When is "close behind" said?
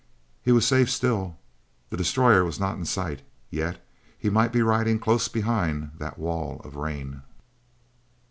4.97-5.91